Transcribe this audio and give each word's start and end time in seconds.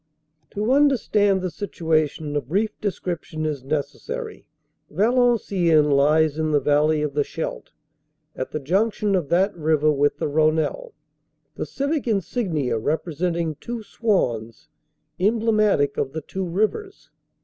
To 0.55 0.71
understand 0.71 1.41
the 1.43 1.51
situation 1.51 2.35
a 2.35 2.41
brief 2.41 2.71
description 2.81 3.45
is 3.45 3.61
neces 3.63 3.99
sary. 3.99 4.47
Valenciennes 4.89 5.91
lies 5.93 6.39
in 6.39 6.49
the 6.49 6.59
valley 6.59 7.03
of 7.03 7.13
the 7.13 7.23
Scheldt, 7.23 7.71
at 8.35 8.49
the 8.49 8.59
junction 8.59 9.13
of 9.13 9.29
that 9.29 9.55
river 9.55 9.91
with 9.91 10.17
the 10.17 10.25
Rhonelle, 10.27 10.93
the 11.53 11.67
civic 11.67 12.07
insignia 12.07 12.79
representing 12.79 13.53
two 13.59 13.83
swans, 13.83 14.69
emblematic 15.19 15.97
of 15.97 16.13
the 16.13 16.21
two 16.21 16.45
rivers. 16.45 17.11